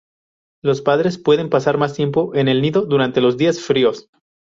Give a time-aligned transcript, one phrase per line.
[0.63, 4.09] Los padres pueden pasar más tiempo en el nido durante los días fríos.